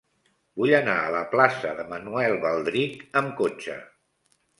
[0.59, 3.77] Vull anar a la plaça de Manuel Baldrich amb cotxe.